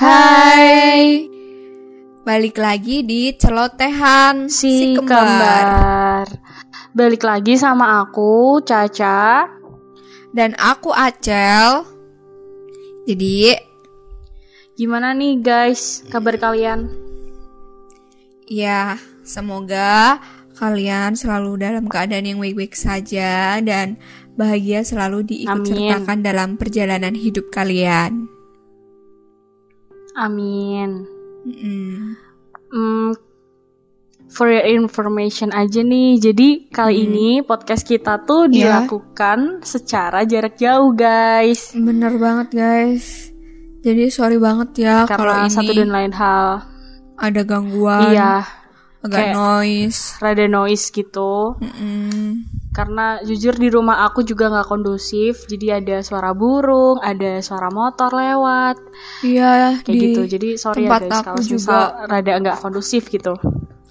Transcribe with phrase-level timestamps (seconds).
[0.00, 1.28] Hai.
[2.24, 6.24] Balik lagi di celotehan si, kembar.
[6.96, 9.44] Balik lagi sama aku Caca
[10.32, 11.84] dan aku Acel.
[13.04, 13.52] Jadi
[14.72, 16.88] gimana nih guys kabar kalian?
[18.48, 20.16] Ya, semoga
[20.56, 24.00] kalian selalu dalam keadaan yang baik-baik saja dan
[24.32, 28.39] bahagia selalu diikut sertakan dalam perjalanan hidup kalian.
[30.20, 31.08] Amin.
[31.48, 32.12] Mm.
[32.68, 33.10] Mm,
[34.28, 36.20] for your information aja nih.
[36.20, 37.04] Jadi kali mm.
[37.08, 38.84] ini podcast kita tuh yeah.
[38.84, 41.72] dilakukan secara jarak jauh, guys.
[41.72, 43.32] Bener banget, guys.
[43.80, 46.68] Jadi sorry banget ya kalau ini satu dan lain hal
[47.16, 48.12] ada gangguan.
[48.12, 48.59] Iya.
[49.00, 50.16] Agak noise.
[50.20, 51.56] Rada noise gitu.
[51.60, 57.42] Mm -mm karena jujur di rumah aku juga nggak kondusif jadi ada suara burung ada
[57.42, 58.78] suara motor lewat.
[59.26, 60.20] Iya kayak gitu.
[60.38, 63.34] Jadi sorry ya guys kalau juga rada nggak kondusif gitu.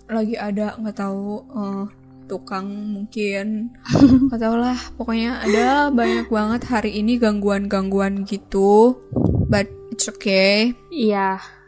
[0.10, 1.86] lagi ada nggak tahu uh,
[2.26, 3.78] tukang mungkin.
[4.26, 8.98] Nggak tahu lah pokoknya ada banyak banget hari ini gangguan-gangguan gitu
[9.46, 10.74] but it's okay.
[10.90, 11.59] Iya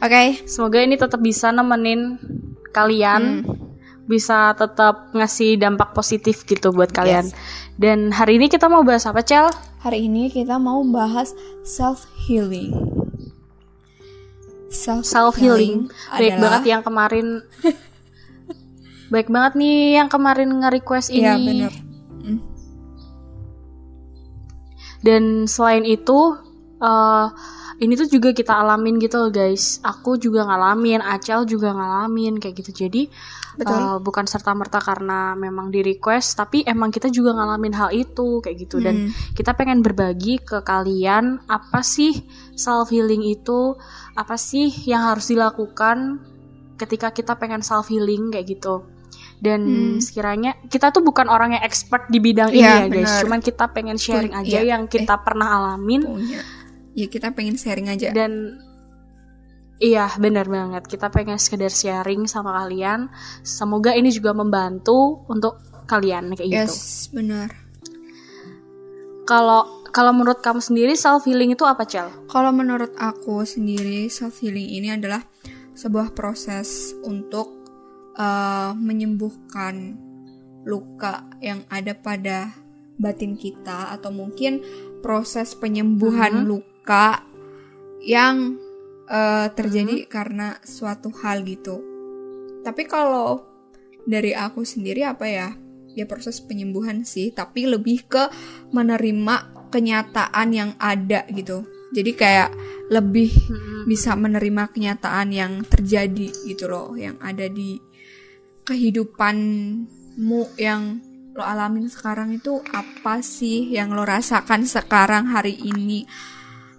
[0.00, 0.42] oke okay.
[0.48, 2.16] semoga ini tetap bisa nemenin
[2.74, 3.64] kalian hmm
[4.04, 7.32] bisa tetap ngasih dampak positif gitu buat kalian.
[7.32, 7.36] Yes.
[7.80, 9.48] Dan hari ini kita mau bahas apa, Cel?
[9.80, 11.32] Hari ini kita mau bahas
[11.64, 12.72] self healing.
[14.68, 15.88] Self, self healing.
[16.12, 17.40] Baik banget yang kemarin
[19.12, 21.22] Baik banget nih yang kemarin nge-request ini.
[21.22, 21.72] Iya, bener.
[22.24, 22.40] Mm.
[25.04, 26.40] Dan selain itu
[26.80, 27.26] uh,
[27.84, 32.64] ini tuh juga kita alamin gitu loh guys aku juga ngalamin Acel juga ngalamin kayak
[32.64, 33.12] gitu jadi
[33.54, 33.78] Betul.
[33.78, 38.42] Uh, bukan serta merta karena memang di request tapi emang kita juga ngalamin hal itu
[38.42, 38.84] kayak gitu hmm.
[38.84, 38.94] dan
[39.30, 42.26] kita pengen berbagi ke kalian apa sih
[42.58, 43.78] self healing itu
[44.18, 46.18] apa sih yang harus dilakukan
[46.74, 48.82] ketika kita pengen self healing kayak gitu
[49.38, 50.02] dan hmm.
[50.02, 53.22] sekiranya kita tuh bukan orang yang expert di bidang ya, ini ya guys bener.
[53.22, 54.74] cuman kita pengen sharing aja ya.
[54.74, 56.42] yang kita eh, pernah alamin punya
[56.94, 58.14] ya kita pengen sharing aja.
[58.14, 58.62] Dan
[59.82, 60.86] iya benar banget.
[60.86, 63.10] Kita pengen sekedar sharing sama kalian.
[63.42, 66.62] Semoga ini juga membantu untuk kalian kayak yes, gitu.
[66.64, 66.78] Yes
[67.12, 67.48] benar.
[69.24, 74.42] Kalau kalau menurut kamu sendiri self healing itu apa cel kalau menurut aku sendiri self
[74.42, 75.22] healing ini adalah
[75.78, 77.46] sebuah proses untuk
[78.18, 79.94] uh, menyembuhkan
[80.66, 82.50] luka yang ada pada
[82.98, 84.58] batin kita atau mungkin
[84.98, 86.46] proses penyembuhan hmm.
[86.50, 87.24] luka luka
[88.04, 88.60] yang
[89.08, 90.08] uh, terjadi hmm.
[90.12, 91.80] karena suatu hal gitu.
[92.60, 93.40] Tapi kalau
[94.04, 95.48] dari aku sendiri apa ya?
[95.96, 98.28] Ya proses penyembuhan sih, tapi lebih ke
[98.68, 101.64] menerima kenyataan yang ada gitu.
[101.96, 102.52] Jadi kayak
[102.92, 103.88] lebih hmm.
[103.88, 107.80] bisa menerima kenyataan yang terjadi gitu loh, yang ada di
[108.68, 111.00] kehidupanmu yang
[111.32, 116.04] lo alamin sekarang itu apa sih yang lo rasakan sekarang hari ini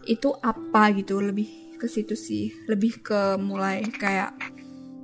[0.06, 4.34] itu apa gitu lebih ke situ sih lebih ke mulai kayak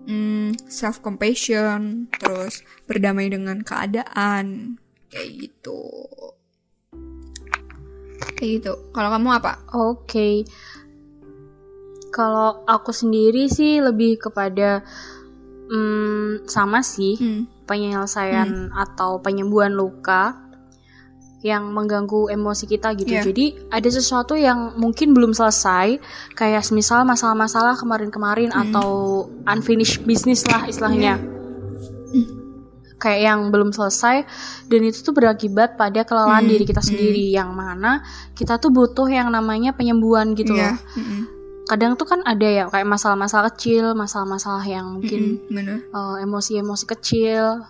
[0.08, 4.78] mm, self compassion terus berdamai dengan keadaan
[5.12, 5.82] kayak gitu
[8.38, 10.36] kayak gitu kalau kamu apa oke okay.
[12.10, 14.82] kalau aku sendiri sih lebih kepada
[15.70, 17.68] mm, sama sih hmm.
[17.70, 18.74] penyelesaian hmm.
[18.74, 20.41] atau penyembuhan luka
[21.42, 23.18] yang mengganggu emosi kita gitu.
[23.18, 23.26] Yeah.
[23.26, 25.98] Jadi ada sesuatu yang mungkin belum selesai,
[26.38, 28.62] kayak misal masalah-masalah kemarin-kemarin mm.
[28.70, 28.90] atau
[29.50, 31.18] unfinished business lah istilahnya.
[32.14, 32.30] Yeah.
[33.02, 34.30] Kayak yang belum selesai
[34.70, 36.52] dan itu tuh berakibat pada kelelahan mm.
[36.54, 37.36] diri kita sendiri mm.
[37.42, 38.06] yang mana
[38.38, 40.78] kita tuh butuh yang namanya penyembuhan gitu yeah.
[40.78, 41.02] loh.
[41.02, 41.22] Mm -hmm.
[41.66, 45.78] Kadang tuh kan ada ya kayak masalah-masalah kecil, masalah-masalah yang mungkin mm -hmm.
[45.90, 47.66] uh, emosi-emosi kecil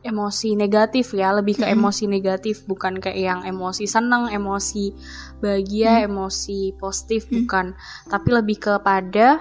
[0.00, 4.96] emosi negatif ya lebih ke mm emosi negatif bukan kayak yang emosi senang emosi
[5.44, 7.66] bahagia mm emosi positif mm bukan
[8.08, 9.40] tapi lebih kepada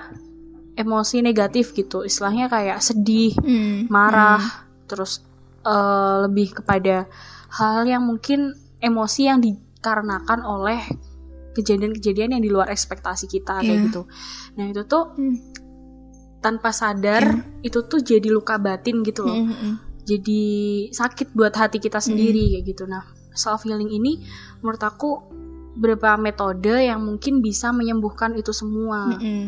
[0.76, 5.22] emosi negatif gitu istilahnya kayak sedih mm marah mm terus
[5.70, 7.06] uh, lebih kepada
[7.54, 10.82] hal yang mungkin emosi yang dikarenakan oleh
[11.54, 13.70] kejadian-kejadian yang di luar ekspektasi kita yeah.
[13.70, 13.86] kayak iya.
[13.86, 14.02] gitu
[14.58, 15.36] nah itu tuh mm.
[16.42, 17.70] tanpa sadar yeah.
[17.70, 20.44] itu tuh jadi luka batin gitu loh mm -hmm jadi
[20.90, 22.50] sakit buat hati kita sendiri mm.
[22.58, 23.06] kayak gitu nah
[23.38, 24.26] self healing ini
[24.66, 25.22] menurut aku
[25.78, 29.44] beberapa metode yang mungkin bisa menyembuhkan itu semua mm -hmm.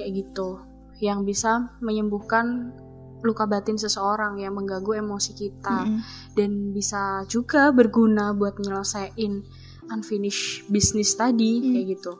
[0.00, 0.64] kayak gitu
[1.04, 2.72] yang bisa menyembuhkan
[3.20, 6.00] luka batin seseorang yang mengganggu emosi kita mm -hmm.
[6.34, 9.44] dan bisa juga berguna buat nyelesain
[9.92, 11.64] unfinished business tadi mm.
[11.70, 12.12] kayak gitu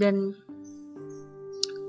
[0.00, 0.32] dan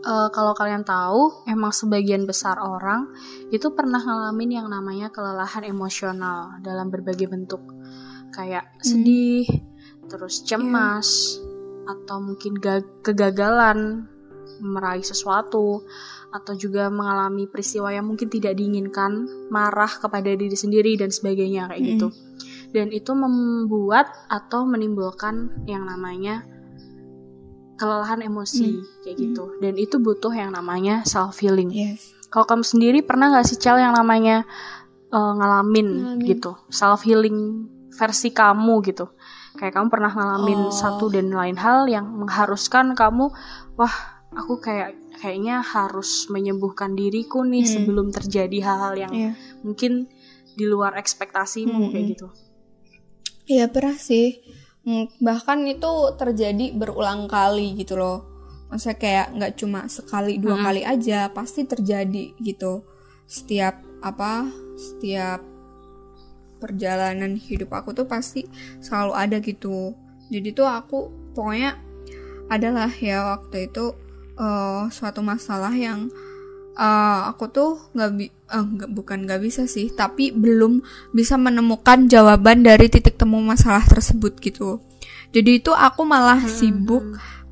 [0.05, 3.09] uh, kalau kalian tahu emang sebagian besar orang
[3.49, 7.63] itu pernah ngalamin yang namanya kelelahan emosional dalam berbagai bentuk
[8.35, 8.83] kayak hmm.
[8.83, 9.45] sedih
[10.11, 11.95] terus cemas yeah.
[11.95, 12.59] atau mungkin
[13.03, 14.07] kegagalan
[14.63, 15.83] meraih sesuatu
[16.33, 21.81] atau juga mengalami peristiwa yang mungkin tidak diinginkan, marah kepada diri sendiri dan sebagainya kayak
[21.81, 21.89] mm.
[21.93, 22.07] gitu.
[22.73, 26.41] Dan itu membuat atau menimbulkan yang namanya
[27.83, 29.03] kelelahan emosi mm.
[29.03, 29.43] kayak gitu.
[29.59, 31.67] Dan itu butuh yang namanya self healing.
[31.67, 32.15] Yes.
[32.31, 34.47] Kalau kamu sendiri pernah nggak sih Cal yang namanya
[35.11, 39.11] uh, ngalamin, ngalamin gitu, self healing versi kamu gitu?
[39.59, 40.73] Kayak kamu pernah ngalamin oh.
[40.73, 43.29] satu dan lain hal yang mengharuskan kamu,
[43.75, 43.95] wah
[44.31, 47.71] aku kayak kayaknya harus menyembuhkan diriku nih hmm.
[47.77, 49.33] sebelum terjadi hal-hal yang yeah.
[49.61, 50.09] mungkin
[50.57, 51.91] di luar ekspektasimu hmm.
[51.93, 52.27] kayak gitu.
[53.45, 54.41] Iya pernah sih.
[54.83, 58.27] Hmm, bahkan itu terjadi berulang kali gitu loh.
[58.67, 60.65] Maksudnya kayak nggak cuma sekali dua hmm.
[60.65, 62.83] kali aja, pasti terjadi gitu.
[63.23, 64.47] Setiap apa?
[64.75, 65.39] Setiap
[66.59, 68.43] perjalanan hidup aku tuh pasti
[68.83, 69.95] selalu ada gitu.
[70.27, 71.79] Jadi tuh aku pokoknya
[72.51, 73.95] adalah ya waktu itu
[74.35, 76.11] uh, suatu masalah yang
[76.77, 80.81] uh, aku tuh nggak bi uh, gak, bukan nggak bisa sih tapi belum
[81.13, 84.81] bisa menemukan jawaban dari titik temu masalah tersebut gitu
[85.33, 86.51] jadi itu aku malah hmm.
[86.51, 87.03] sibuk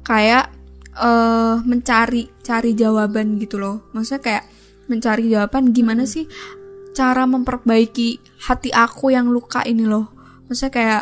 [0.05, 0.49] kayak
[0.97, 4.43] uh, mencari cari jawaban gitu loh maksudnya kayak
[4.89, 6.11] mencari jawaban gimana hmm.
[6.11, 6.25] sih
[6.91, 10.11] cara memperbaiki hati aku yang luka ini loh
[10.51, 11.01] maksudnya kayak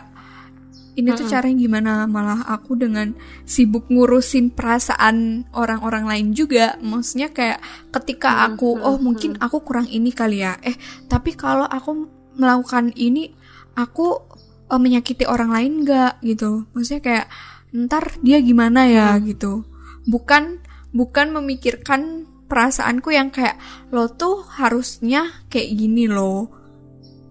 [1.00, 1.92] ini tuh caranya gimana?
[2.06, 3.16] Malah aku dengan
[3.48, 6.75] sibuk ngurusin perasaan orang-orang lain juga.
[6.84, 7.63] Maksudnya kayak
[7.96, 10.60] ketika aku oh mungkin aku kurang ini kali ya.
[10.60, 10.75] Eh
[11.07, 12.06] tapi kalau aku
[12.36, 13.31] melakukan ini
[13.80, 14.19] aku
[14.68, 16.68] uh, menyakiti orang lain nggak gitu?
[16.75, 17.25] Maksudnya kayak
[17.72, 19.16] ntar dia gimana ya?
[19.24, 19.63] Gitu.
[20.04, 20.60] Bukan
[20.92, 23.62] bukan memikirkan perasaanku yang kayak
[23.96, 26.51] lo tuh harusnya kayak gini loh.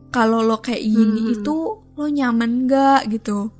[0.09, 1.35] Kalau lo kayak gini hmm.
[1.43, 1.57] itu
[1.99, 3.58] lo nyaman gak gitu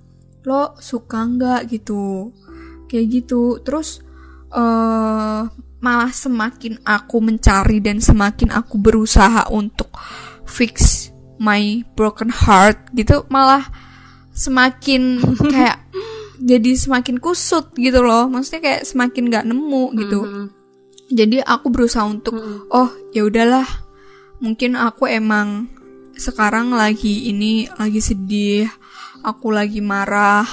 [0.49, 2.33] lo suka nggak gitu?
[2.89, 3.61] Kayak gitu.
[3.61, 4.01] Terus
[4.57, 5.45] uh,
[5.79, 9.93] malah semakin aku mencari dan semakin aku berusaha untuk
[10.49, 11.09] fix
[11.39, 13.71] my broken heart gitu malah
[14.35, 15.23] semakin
[15.55, 15.87] kayak
[16.39, 18.27] jadi semakin kusut gitu loh.
[18.31, 20.21] Maksudnya kayak semakin nggak nemu gitu.
[20.25, 20.47] Mm -hmm.
[21.09, 22.59] jadi aku berusaha untuk mm -hmm.
[22.75, 23.69] oh ya udahlah.
[24.39, 25.67] Mungkin aku emang
[26.19, 28.67] sekarang lagi ini lagi sedih
[29.23, 30.47] aku lagi marah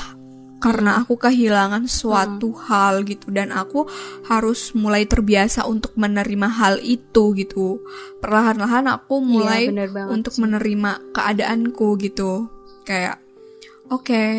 [0.64, 2.62] karena aku kehilangan suatu hmm.
[2.66, 3.30] hal gitu.
[3.30, 3.86] Dan aku
[4.26, 7.84] harus mulai terbiasa untuk menerima hal itu gitu.
[8.24, 10.42] Perlahan-lahan aku iya, mulai iya, untuk sih.
[10.42, 12.50] menerima keadaanku gitu.
[12.86, 13.22] Kayak
[13.94, 14.30] oke okay,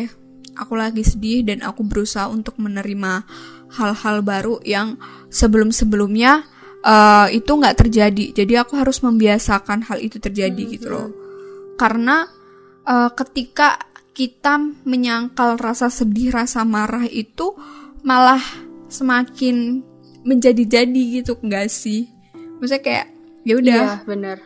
[0.57, 3.23] aku lagi sedih dan aku berusaha untuk menerima
[3.77, 4.97] hal-hal baru yang
[5.29, 6.43] sebelum-sebelumnya
[6.83, 8.25] uh, itu nggak terjadi.
[8.33, 11.09] Jadi aku harus membiasakan hal itu terjadi hmm, gitu loh.
[11.77, 12.25] Karena
[12.87, 13.77] uh, ketika
[14.17, 17.53] kita menyangkal rasa sedih, rasa marah itu
[18.01, 18.41] malah
[18.89, 19.85] semakin
[20.25, 22.09] menjadi-jadi gitu enggak sih?
[22.57, 23.07] Maksudnya kayak
[23.45, 23.77] ya udah.
[23.77, 24.37] Iya, benar.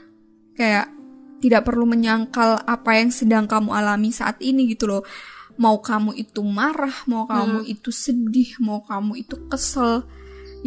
[0.60, 0.92] Kayak
[1.40, 5.08] tidak perlu menyangkal apa yang sedang kamu alami saat ini gitu loh.
[5.56, 7.72] Mau kamu itu marah, mau kamu hmm.
[7.72, 10.04] itu sedih, mau kamu itu kesel,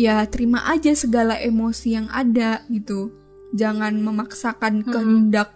[0.01, 3.13] ya terima aja segala emosi yang ada gitu.
[3.53, 4.89] Jangan memaksakan hmm.
[4.89, 5.53] kehendak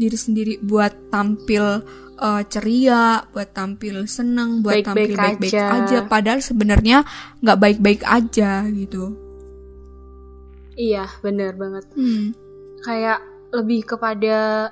[0.00, 1.84] diri sendiri buat tampil
[2.20, 5.66] uh, ceria, buat tampil seneng, buat baik -baik tampil baik-baik aja.
[5.80, 5.98] aja.
[6.06, 6.98] Padahal sebenarnya
[7.40, 9.16] nggak baik-baik aja gitu.
[10.76, 11.84] Iya, bener banget.
[11.96, 12.36] Hmm.
[12.84, 14.70] Kayak lebih kepada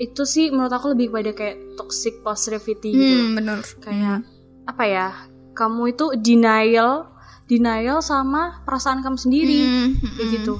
[0.00, 3.16] itu sih menurut aku lebih kepada kayak toxic positivity gitu.
[3.20, 3.58] Hmm, bener.
[3.80, 4.70] Kayak hmm.
[4.70, 5.08] apa ya?
[5.52, 7.12] Kamu itu denial,
[7.44, 10.34] denial sama perasaan kamu sendiri, hmm, kayak hmm.
[10.40, 10.54] gitu.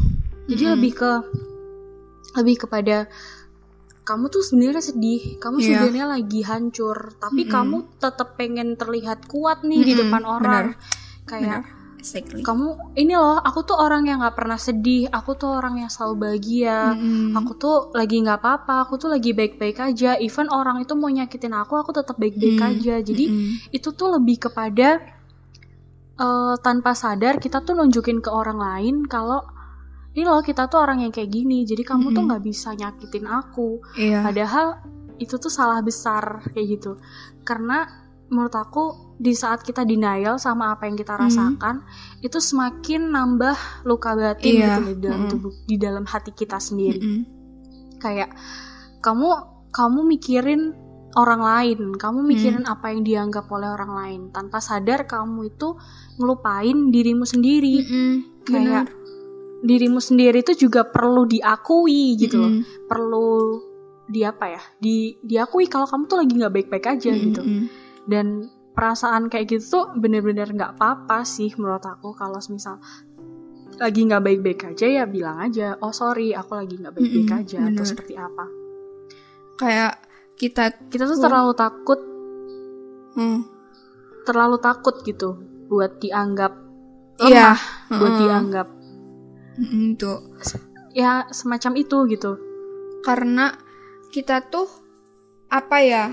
[0.52, 0.72] Jadi hmm.
[0.76, 1.12] lebih ke
[2.32, 3.08] lebih kepada
[4.02, 5.66] kamu tuh sebenarnya sedih, kamu yeah.
[5.66, 7.54] sebenarnya lagi hancur, tapi mm -hmm.
[7.54, 9.90] kamu tetap pengen terlihat kuat nih mm -hmm.
[9.90, 10.66] di depan orang.
[10.74, 11.26] Bener.
[11.26, 11.80] Kayak Bener.
[12.02, 12.42] Exactly.
[12.42, 16.18] kamu ini loh, aku tuh orang yang nggak pernah sedih, aku tuh orang yang selalu
[16.18, 17.38] bahagia, mm-hmm.
[17.38, 20.18] aku tuh lagi nggak apa-apa, aku tuh lagi baik-baik aja.
[20.18, 22.70] Even orang itu mau nyakitin aku, aku tetap baik-baik mm-hmm.
[22.74, 22.94] aja.
[23.06, 23.70] Jadi mm-hmm.
[23.70, 24.98] itu tuh lebih kepada
[26.18, 29.46] uh, tanpa sadar kita tuh nunjukin ke orang lain kalau
[30.12, 32.16] ini loh kita tuh orang yang kayak gini jadi kamu mm -hmm.
[32.16, 34.22] tuh nggak bisa nyakitin aku yeah.
[34.24, 34.80] padahal
[35.16, 36.98] itu tuh salah besar kayak gitu
[37.46, 37.88] karena
[38.32, 38.84] menurut aku
[39.20, 42.26] di saat kita denial sama apa yang kita rasakan mm.
[42.26, 44.80] itu semakin nambah luka batin yeah.
[44.80, 45.30] gitu di dalam mm.
[45.30, 47.22] tubuh di dalam hati kita sendiri mm -hmm.
[48.00, 48.30] kayak
[49.04, 49.28] kamu
[49.72, 50.72] kamu mikirin
[51.12, 52.72] orang lain kamu mikirin hmm.
[52.72, 55.76] apa yang dianggap oleh orang lain tanpa sadar kamu itu
[56.16, 58.16] ngelupain dirimu sendiri hmm,
[58.48, 58.88] kayak
[59.62, 62.42] dirimu sendiri itu juga perlu diakui gitu hmm.
[62.42, 62.52] loh
[62.90, 63.30] perlu
[64.10, 67.22] di apa ya di diakui kalau kamu tuh lagi nggak baik-baik aja hmm.
[67.30, 67.42] gitu
[68.10, 72.82] dan perasaan kayak gitu tuh bener-bener nggak apa-apa sih menurut aku kalau misal
[73.78, 77.42] lagi nggak baik-baik aja ya bilang aja oh sorry aku lagi nggak baik-baik mm -hmm,
[77.46, 77.72] aja bener.
[77.72, 78.44] atau seperti apa
[79.56, 79.92] kayak
[80.36, 82.00] kita kita tuh terlalu takut
[83.14, 83.40] hmm.
[84.26, 85.38] terlalu takut gitu
[85.70, 86.52] buat dianggap
[87.22, 87.56] iya yeah.
[87.96, 88.68] buat dianggap
[89.96, 90.20] tuh.
[90.92, 92.32] Ya semacam itu gitu.
[93.02, 93.56] Karena
[94.12, 94.68] kita tuh
[95.52, 96.04] apa ya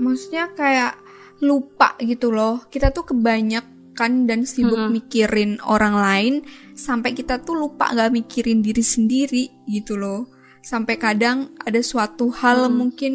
[0.00, 0.96] maksudnya kayak
[1.44, 2.64] lupa gitu loh.
[2.68, 4.96] Kita tuh kebanyakan dan sibuk mm -hmm.
[4.96, 6.34] mikirin orang lain
[6.76, 10.28] sampai kita tuh lupa gak mikirin diri sendiri gitu loh.
[10.60, 12.74] Sampai kadang ada suatu hal mm.
[12.74, 13.12] mungkin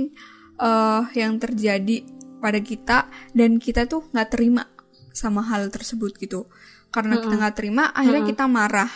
[0.61, 2.05] uh, yang terjadi
[2.41, 3.05] pada kita
[3.37, 4.65] dan kita tuh nggak terima
[5.13, 6.49] sama hal tersebut gitu
[6.91, 7.23] karena mm -hmm.
[7.25, 8.37] kita nggak terima akhirnya mm -hmm.
[8.37, 8.91] kita marah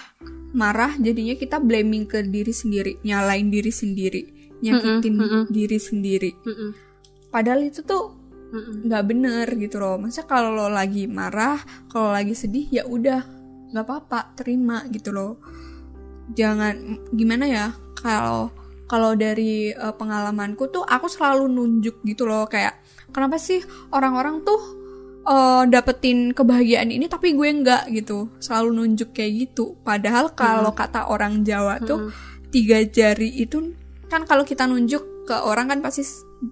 [0.56, 4.22] marah jadinya kita blaming ke diri sendiri nyalain diri sendiri
[4.64, 5.44] nyakitin mm -hmm.
[5.52, 6.70] diri sendiri mm -hmm.
[7.32, 8.26] padahal itu tuh
[8.56, 11.60] nggak bener gitu loh masa kalau lo lagi marah
[11.92, 13.20] kalau lagi sedih ya udah
[13.74, 15.44] nggak apa-apa terima gitu loh
[16.32, 17.66] jangan gimana ya
[18.00, 18.54] kalau
[18.86, 22.80] kalau dari uh, pengalamanku tuh aku selalu nunjuk gitu loh kayak
[23.12, 23.60] kenapa sih
[23.92, 24.75] orang-orang tuh
[25.26, 30.80] uh, dapetin kebahagiaan ini tapi gue nggak gitu selalu nunjuk kayak gitu padahal kalau hmm.
[30.80, 32.50] kata orang Jawa tuh hmm.
[32.54, 33.74] tiga jari itu
[34.08, 36.06] kan kalau kita nunjuk ke orang kan pasti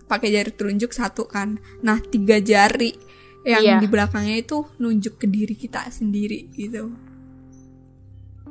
[0.10, 2.98] pakai jari telunjuk satu kan nah tiga jari
[3.44, 3.78] yang iya.
[3.78, 6.90] di belakangnya itu nunjuk ke diri kita sendiri gitu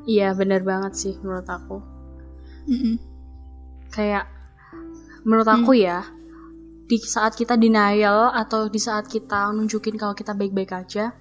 [0.07, 1.83] iya bener banget sih menurut aku
[2.71, 2.95] mm -mm.
[3.91, 4.29] kayak
[5.26, 5.81] menurut aku mm.
[5.83, 5.99] ya
[6.87, 11.15] di saat kita denial atau di saat kita nunjukin kalau kita baik-baik aja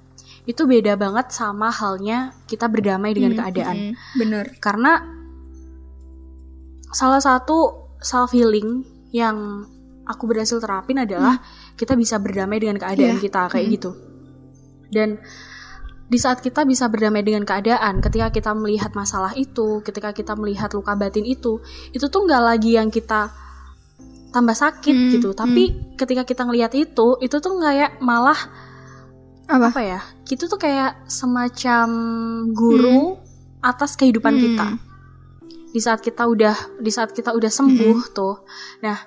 [0.43, 5.05] itu beda banget sama halnya kita berdamai dengan mm, keadaan mm, bener karena
[6.91, 8.83] salah satu self healing
[9.15, 9.63] yang
[10.07, 11.77] aku berhasil terapin adalah hmm.
[11.79, 13.23] kita bisa berdamai dengan keadaan yeah.
[13.23, 13.75] kita kayak hmm.
[13.79, 13.91] gitu.
[14.91, 15.09] Dan
[16.11, 20.67] di saat kita bisa berdamai dengan keadaan, ketika kita melihat masalah itu, ketika kita melihat
[20.75, 21.63] luka batin itu,
[21.95, 23.31] itu tuh nggak lagi yang kita
[24.31, 25.29] tambah sakit hmm, gitu.
[25.35, 25.99] Tapi hmm.
[25.99, 28.37] ketika kita ngelihat itu, itu tuh kayak malah
[29.45, 29.67] apa?
[29.69, 29.99] apa ya?
[30.25, 31.87] Itu tuh kayak semacam
[32.55, 33.63] guru hmm.
[33.63, 34.41] atas kehidupan hmm.
[34.41, 34.67] kita.
[35.71, 38.11] Di saat kita udah di saat kita udah sembuh hmm.
[38.15, 38.35] tuh.
[38.83, 38.97] Nah,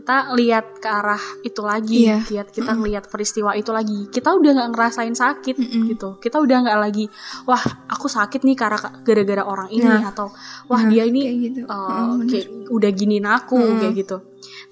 [0.00, 2.24] kita lihat ke arah itu lagi, yeah.
[2.24, 2.80] lihat kita mm.
[2.88, 4.08] lihat peristiwa itu lagi.
[4.08, 5.82] Kita udah nggak ngerasain sakit mm -mm.
[5.92, 6.08] gitu.
[6.16, 7.04] Kita udah nggak lagi,
[7.44, 10.08] wah aku sakit nih karena gara-gara orang ini nah.
[10.08, 10.32] atau
[10.72, 11.60] wah nah, dia ini kayak gitu.
[11.68, 13.76] uh, oh, kayak udah giniin aku mm.
[13.84, 14.16] kayak gitu.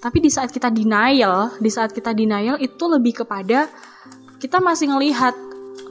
[0.01, 3.69] Tapi di saat kita denial, di saat kita denial itu lebih kepada
[4.41, 5.37] kita masih ngelihat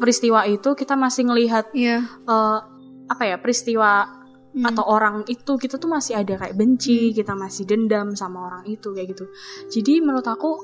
[0.02, 2.02] peristiwa itu, kita masih ngelihat yeah.
[2.02, 2.26] Iya.
[2.26, 2.59] uh,
[3.07, 4.17] apa ya peristiwa
[4.59, 4.67] hmm.
[4.67, 7.15] atau orang itu kita tuh masih ada kayak benci, hmm.
[7.15, 9.25] kita masih dendam sama orang itu kayak gitu.
[9.71, 10.59] Jadi menurut aku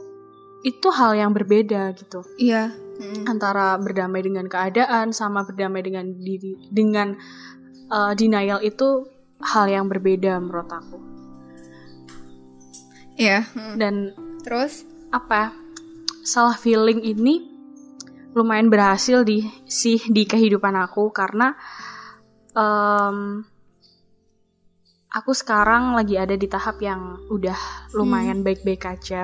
[0.66, 2.26] itu hal yang berbeda gitu.
[2.40, 2.74] Iya.
[2.98, 3.26] Hmm.
[3.30, 7.14] Antara berdamai dengan keadaan sama berdamai dengan diri dengan
[7.92, 9.06] uh, denial itu
[9.44, 10.98] hal yang berbeda menurut aku.
[13.14, 13.46] Iya.
[13.54, 13.76] Hmm.
[13.78, 13.94] Dan
[14.42, 14.82] terus
[15.14, 15.54] apa?
[16.24, 17.54] Salah feeling ini
[18.34, 21.54] lumayan berhasil di sih di kehidupan aku karena
[22.56, 23.46] um,
[25.14, 27.56] aku sekarang lagi ada di tahap yang udah
[27.94, 28.46] lumayan hmm.
[28.46, 28.92] baik-baik hmm.
[28.98, 29.22] aja.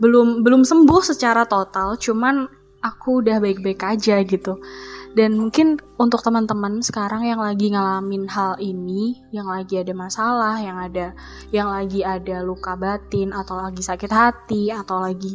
[0.00, 2.48] Belum belum sembuh secara total, cuman
[2.80, 4.62] aku udah baik-baik aja gitu.
[5.10, 10.78] Dan mungkin untuk teman-teman sekarang yang lagi ngalamin hal ini, yang lagi ada masalah, yang
[10.78, 11.12] ada
[11.50, 15.34] yang lagi ada luka batin atau lagi sakit hati atau lagi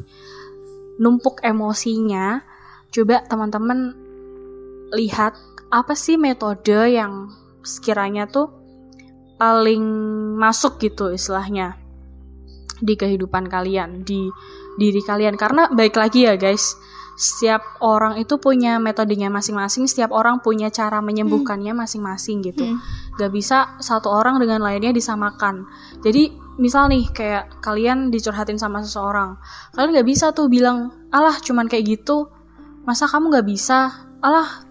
[0.95, 2.39] numpuk emosinya,
[2.87, 3.91] coba teman-teman
[4.95, 5.35] lihat
[5.67, 7.27] apa sih metode yang
[7.67, 8.64] sekiranya tuh
[9.35, 9.83] paling
[10.39, 11.75] masuk gitu istilahnya
[12.79, 14.27] di kehidupan kalian di
[14.75, 15.39] diri kalian.
[15.39, 16.75] Karena baik lagi ya guys.
[17.15, 21.79] Setiap orang itu punya metodenya masing-masing setiap orang punya cara menyembuhkannya hmm.
[21.79, 22.67] masing-masing gitu.
[22.67, 22.79] Hmm.
[23.15, 25.63] gak bisa satu orang dengan lainnya disamakan.
[26.03, 29.39] Jadi misal nih kayak kalian dicurhatin sama seseorang
[29.75, 32.27] kalian gak bisa tuh bilang alah cuman kayak gitu
[32.83, 33.95] masa kamu gak bisa?
[34.19, 34.67] Alah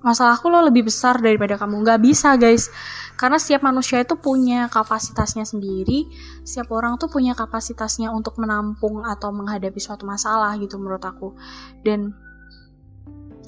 [0.00, 1.84] masalahku lo lebih besar daripada kamu.
[1.84, 2.72] Gak bisa guys
[3.18, 6.06] karena setiap manusia itu punya kapasitasnya sendiri
[6.46, 11.34] setiap orang tuh punya kapasitasnya untuk menampung atau menghadapi suatu masalah gitu menurut aku
[11.82, 12.14] dan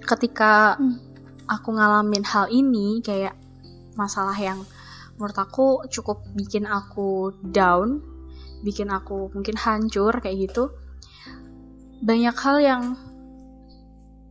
[0.02, 0.98] ketika hmm.
[1.46, 3.38] aku ngalamin hal ini kayak
[3.94, 4.58] masalah yang
[5.14, 8.02] menurut aku cukup bikin aku down
[8.66, 10.74] bikin aku mungkin hancur kayak gitu
[12.02, 12.82] banyak hal yang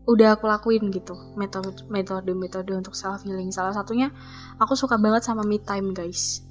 [0.10, 1.86] udah aku lakuin gitu metode
[2.34, 4.10] metode untuk self healing salah satunya
[4.58, 6.42] aku suka banget sama me time guys.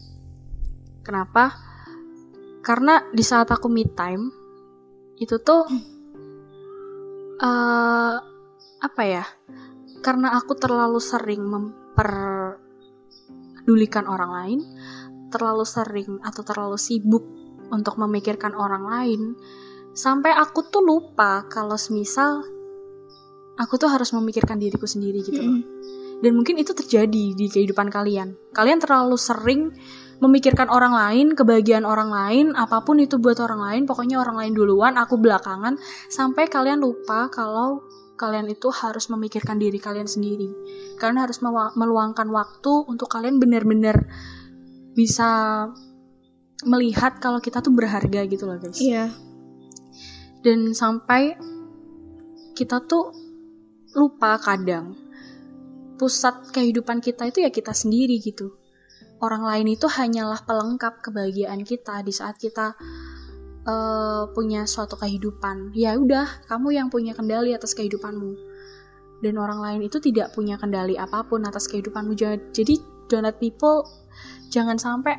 [1.02, 1.58] Kenapa?
[2.62, 4.30] Karena di saat aku me time
[5.18, 5.66] itu tuh
[7.42, 8.14] uh,
[8.78, 9.26] apa ya?
[9.98, 14.62] Karena aku terlalu sering memperdulikan orang lain
[15.28, 17.20] terlalu sering atau terlalu sibuk
[17.68, 19.36] untuk memikirkan orang lain
[19.92, 22.40] sampai aku tuh lupa kalau semisal
[23.58, 25.60] aku tuh harus memikirkan diriku sendiri gitu loh.
[26.18, 28.34] Dan mungkin itu terjadi di kehidupan kalian.
[28.50, 29.70] Kalian terlalu sering
[30.18, 34.52] memikirkan orang lain, kebahagiaan orang lain, apa pun itu buat orang lain, pokoknya orang lain
[34.54, 35.78] duluan, aku belakangan,
[36.10, 37.86] sampai kalian lupa kalau
[38.18, 40.50] kalian itu harus memikirkan diri kalian sendiri.
[40.98, 41.38] Kalian harus
[41.78, 44.10] meluangkan waktu untuk kalian benar-benar
[44.98, 45.70] bisa
[46.66, 48.82] melihat kalau kita tuh berharga gitu loh guys.
[48.82, 49.14] Iya.
[50.42, 51.38] Dan sampai
[52.58, 53.14] kita tuh
[53.96, 54.96] lupa kadang
[55.98, 58.54] pusat kehidupan kita itu ya kita sendiri gitu.
[59.18, 62.78] Orang lain itu hanyalah pelengkap kebahagiaan kita di saat kita
[63.66, 65.74] uh, punya suatu kehidupan.
[65.74, 68.38] Ya udah, kamu yang punya kendali atas kehidupanmu.
[69.18, 72.14] Dan orang lain itu tidak punya kendali apa pun atas kehidupanmu.
[72.54, 72.78] Jadi
[73.10, 73.82] don't people
[74.54, 75.18] jangan sampai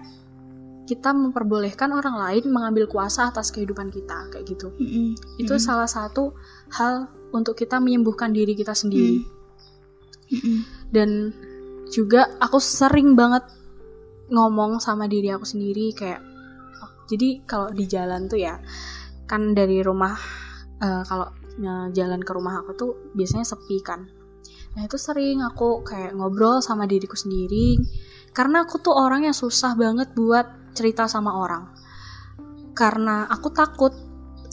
[0.90, 4.74] kita memperbolehkan orang lain mengambil kuasa atas kehidupan kita kayak gitu.
[4.82, 5.08] Mm -hmm.
[5.38, 5.68] Itu mm -hmm.
[5.70, 6.34] salah satu
[6.74, 9.22] hal untuk kita menyembuhkan diri kita sendiri.
[10.34, 10.58] Mm -mm.
[10.90, 11.10] Dan
[11.94, 13.46] juga aku sering banget
[14.34, 16.22] ngomong sama diri aku sendiri kayak
[16.82, 18.62] oh, jadi kalau di jalan tuh ya
[19.26, 20.14] kan dari rumah
[20.82, 21.34] uh, kalau
[21.66, 24.10] uh, jalan ke rumah aku tuh biasanya sepi kan.
[24.74, 27.78] Nah itu sering aku kayak ngobrol sama diriku sendiri
[28.34, 31.70] karena aku tuh orang yang susah banget buat cerita sama orang.
[32.74, 33.92] Karena aku takut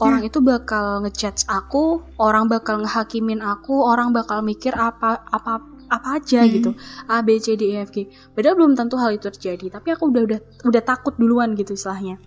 [0.00, 0.28] orang hmm.
[0.28, 6.42] itu bakal ngechat aku, orang bakal ngehakimin aku, orang bakal mikir apa apa apa aja
[6.42, 6.52] hmm.
[6.58, 6.70] gitu.
[7.06, 8.10] A B C D E F G.
[8.34, 12.18] Padahal belum tentu hal itu terjadi, tapi aku udah udah udah takut duluan gitu istilahnya.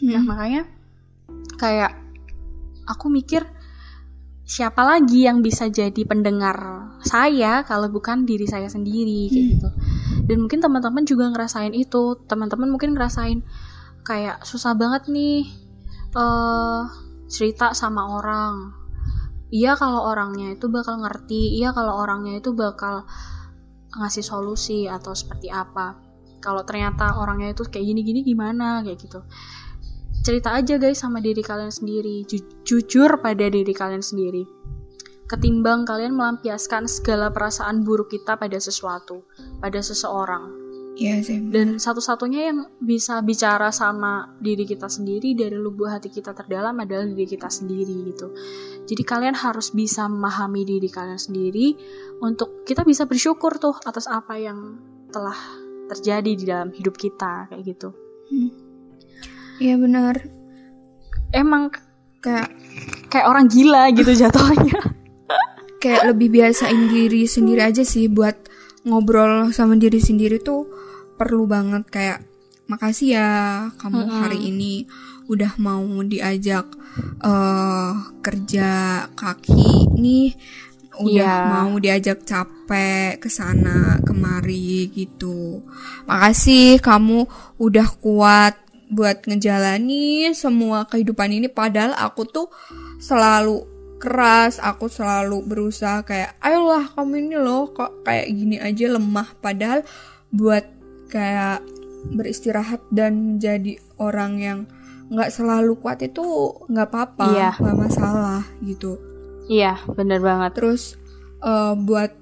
[0.00, 0.10] Hmm.
[0.16, 0.62] Nah, makanya
[1.60, 1.92] kayak
[2.88, 3.44] aku mikir
[4.50, 9.52] siapa lagi yang bisa jadi pendengar saya kalau bukan diri saya sendiri kayak hmm.
[9.54, 9.68] gitu.
[10.30, 12.14] Dan mungkin teman-teman juga ngerasain itu.
[12.30, 13.42] Teman-teman mungkin ngerasain
[14.06, 15.42] kayak susah banget nih
[16.14, 16.86] uh,
[17.26, 18.70] cerita sama orang.
[19.50, 23.02] Iya kalau orangnya itu bakal ngerti iya kalau orangnya itu bakal
[23.98, 25.98] ngasih solusi atau seperti apa.
[26.38, 29.26] Kalau ternyata orangnya itu kayak gini-gini gimana kayak gitu.
[30.22, 32.22] Cerita aja guys sama diri kalian sendiri.
[32.30, 34.60] Ju jujur pada diri kalian sendiri
[35.30, 39.22] ketimbang kalian melampiaskan segala perasaan buruk kita pada sesuatu
[39.62, 40.60] pada seseorang
[41.00, 41.40] Iya sih.
[41.48, 47.08] Dan satu-satunya yang bisa bicara sama diri kita sendiri dari lubuk hati kita terdalam adalah
[47.08, 48.36] diri kita sendiri gitu.
[48.84, 51.72] Jadi kalian harus bisa memahami diri kalian sendiri
[52.20, 54.76] untuk kita bisa bersyukur tuh atas apa yang
[55.08, 55.36] telah
[55.88, 57.96] terjadi di dalam hidup kita kayak gitu.
[58.28, 58.50] Hmm.
[59.56, 59.82] Iya hmm.
[59.88, 60.14] benar.
[61.32, 61.72] Emang
[62.20, 62.52] kayak
[63.08, 64.89] kayak orang gila gitu jatuhnya.
[65.80, 68.36] Kayak lebih biasain diri sendiri aja sih buat
[68.84, 70.68] ngobrol sama diri sendiri tuh
[71.16, 72.18] perlu banget kayak
[72.68, 73.30] makasih ya
[73.80, 74.20] kamu mm-hmm.
[74.20, 74.74] hari ini
[75.26, 76.68] udah mau diajak
[77.24, 80.36] uh, kerja kaki nih
[81.00, 81.48] udah yeah.
[81.48, 85.64] mau diajak capek ke sana kemari gitu.
[86.04, 87.24] Makasih kamu
[87.56, 88.58] udah kuat
[88.90, 92.50] buat ngejalani semua kehidupan ini padahal aku tuh
[92.98, 93.69] selalu
[94.00, 99.36] keras, aku selalu berusaha kayak ayolah kamu ini loh kok kayak gini aja lemah.
[99.38, 99.84] Padahal
[100.32, 100.64] buat
[101.12, 101.60] kayak
[102.16, 104.58] beristirahat dan jadi orang yang
[105.12, 106.22] nggak selalu kuat itu
[106.70, 107.50] nggak apa-apa iya.
[107.60, 108.96] nggak masalah gitu.
[109.50, 110.56] Iya bener banget.
[110.56, 110.96] Terus
[111.44, 112.14] uh, buat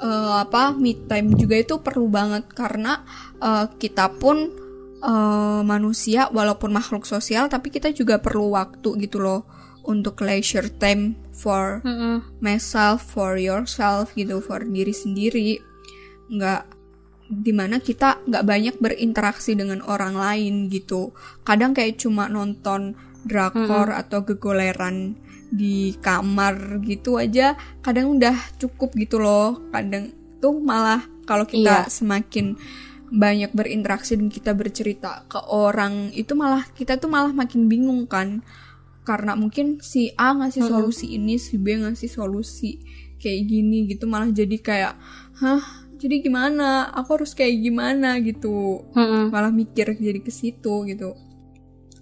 [0.00, 3.04] uh, apa me time juga itu perlu banget karena
[3.38, 4.50] uh, kita pun
[5.04, 9.44] uh, manusia walaupun makhluk sosial tapi kita juga perlu waktu gitu loh
[9.84, 12.16] untuk leisure time for mm -hmm.
[12.44, 15.56] myself for yourself gitu for diri sendiri
[16.28, 16.68] nggak
[17.30, 21.16] di mana kita nggak banyak berinteraksi dengan orang lain gitu
[21.48, 22.92] kadang kayak cuma nonton
[23.24, 24.00] drakor -hmm.
[24.04, 25.16] atau gegoleran
[25.50, 31.90] di kamar gitu aja kadang udah cukup gitu loh kadang tuh malah kalau kita iya.
[31.90, 32.54] semakin
[33.10, 38.46] banyak berinteraksi dan kita bercerita ke orang itu malah kita tuh malah makin bingung kan
[39.10, 41.18] karena mungkin si A ngasih solusi -hmm.
[41.18, 42.78] ini si B ngasih solusi
[43.18, 44.94] kayak gini gitu malah jadi kayak
[45.42, 49.34] hah jadi gimana aku harus kayak gimana gitu mm-hmm.
[49.34, 51.18] malah mikir jadi ke situ gitu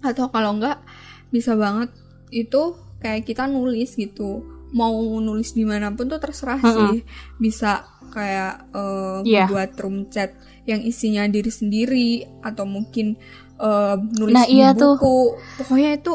[0.05, 0.85] atau kalau enggak
[1.33, 1.89] bisa banget
[2.29, 6.93] itu kayak kita nulis gitu mau nulis di mana pun tuh terserah -hmm.
[6.93, 7.01] sih
[7.41, 9.49] bisa kayak uh, yeah.
[9.49, 10.37] buat room chat
[10.69, 12.09] yang isinya diri sendiri
[12.45, 13.17] atau mungkin
[13.57, 15.25] uh, nulis nah, di iya buku tuh.
[15.57, 16.13] pokoknya itu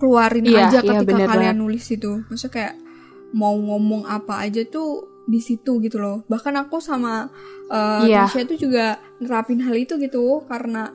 [0.00, 1.60] keluarin iya, aja iya, ketika kalian banget.
[1.60, 2.74] nulis itu maksudnya kayak
[3.36, 7.30] mau ngomong apa aja tuh di situ gitu loh bahkan aku sama
[7.70, 8.26] uh, yeah.
[8.26, 10.90] Tasya tuh juga nerapin hal itu gitu karena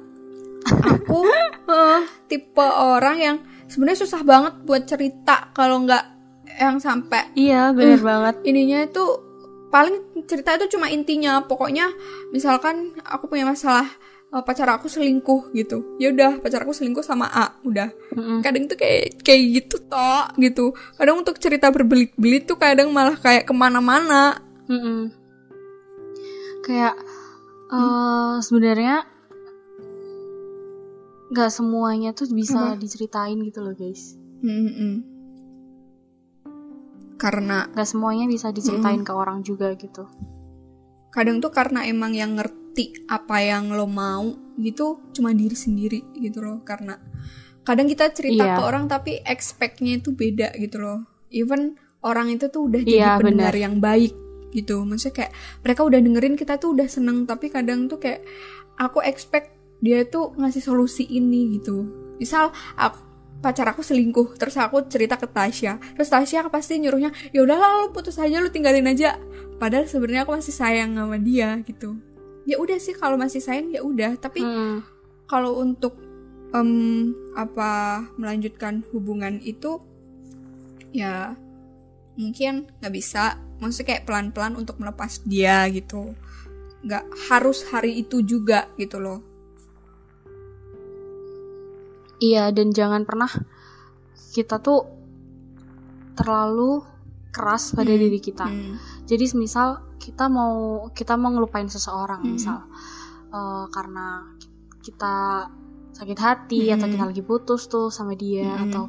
[0.65, 1.23] aku
[1.69, 3.37] uh, tipe orang yang
[3.69, 6.03] sebenarnya susah banget buat cerita kalau nggak
[6.59, 9.03] yang sampai iya benar uh, banget ininya itu
[9.71, 11.91] paling cerita itu cuma intinya pokoknya
[12.31, 13.87] misalkan aku punya masalah
[14.35, 15.95] uh, pacar aku selingkuh gitu.
[15.95, 17.87] Ya udah pacar aku selingkuh sama A udah.
[18.15, 18.39] Mm-hmm.
[18.43, 20.75] kadang tuh kayak kayak gitu toh gitu.
[20.99, 24.43] Kadang untuk cerita berbelit-belit tuh kadang malah kayak ke mana-mana.
[24.65, 25.23] Mm-hmm.
[26.65, 26.97] kayak
[27.69, 29.05] uh, sebenarnya
[31.29, 32.81] nggak semuanya tuh bisa Apa?
[32.81, 34.17] diceritain gitu loh guys.
[34.43, 35.15] Mm-hmm
[37.15, 40.03] karena nggak semuanya bisa diceritain mm, ke orang juga gitu.
[41.15, 42.64] Kadang tuh karena emang yang ngerti
[43.07, 46.61] apa yang lo mau gitu cuma diri sendiri gitu loh.
[46.67, 46.99] Karena
[47.63, 48.55] kadang kita cerita iya.
[48.59, 50.99] ke orang tapi expectnya itu beda gitu loh.
[51.31, 53.63] Even orang itu tuh udah jadi iya, pendengar bener.
[53.65, 54.13] yang baik
[54.51, 54.83] gitu.
[54.83, 55.31] Maksudnya kayak
[55.63, 58.23] mereka udah dengerin kita tuh udah seneng tapi kadang tuh kayak
[58.79, 61.87] aku expect dia tuh ngasih solusi ini gitu.
[62.19, 63.03] Misal aku
[63.43, 65.99] pacar aku selingkuh terus aku cerita ke Tasya.
[65.99, 69.19] Terus Tasya pasti nyuruhnya ya udahlah lu putus aja lu tinggalin aja.
[69.55, 72.14] Padahal sebenarnya aku masih sayang sama dia gitu
[72.45, 74.85] ya udah sih kalau masih sayang ya udah tapi hmm.
[75.25, 75.97] kalau untuk
[76.53, 79.81] um, apa melanjutkan hubungan itu
[80.93, 81.35] ya
[82.15, 86.15] mungkin nggak bisa maksudnya kayak pelan-pelan untuk melepas dia gitu
[86.85, 89.35] nggak harus hari itu juga gitu loh
[92.19, 93.27] Iya, dan jangan pernah
[94.31, 94.87] kita tuh
[96.15, 96.83] terlalu
[97.35, 97.99] keras pada hmm.
[97.99, 98.47] diri kita.
[98.47, 98.79] Hmm.
[99.05, 102.31] Jadi misal kita mau kita mau ngelupain seseorang hmm.
[102.33, 102.65] misal
[103.29, 104.33] uh, karena
[104.81, 105.47] kita
[105.95, 106.75] sakit hati hmm.
[106.75, 108.63] atau kita lagi putus tuh sama dia hmm.
[108.69, 108.83] atau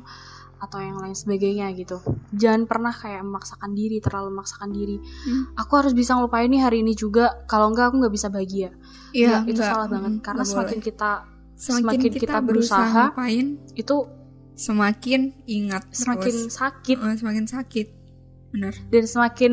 [0.56, 2.00] atau yang lain sebagainya gitu.
[2.32, 4.96] Jangan pernah kayak memaksakan diri, terlalu memaksakan diri.
[4.98, 5.52] Hmm.
[5.52, 7.44] Aku harus bisa ngelupain nih hari ini juga.
[7.44, 8.72] Kalau enggak aku nggak bisa bahagia.
[9.12, 10.16] Iya, itu salah banget.
[10.16, 10.88] Hmm, Karena semakin boleh.
[10.88, 11.10] kita
[11.56, 13.96] semakin, semakin kita, kita berusaha, ngapain itu
[14.56, 16.56] semakin ingat semakin terus.
[16.56, 17.86] sakit oh, semakin sakit
[18.56, 19.52] benar dan semakin